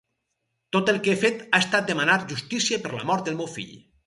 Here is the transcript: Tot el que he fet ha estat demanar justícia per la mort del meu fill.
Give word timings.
Tot 0.75 0.87
el 0.93 0.97
que 1.07 1.11
he 1.13 1.19
fet 1.25 1.43
ha 1.43 1.59
estat 1.67 1.87
demanar 1.93 2.17
justícia 2.33 2.81
per 2.87 2.95
la 2.97 3.05
mort 3.13 3.31
del 3.31 3.39
meu 3.45 3.53
fill. 3.59 3.73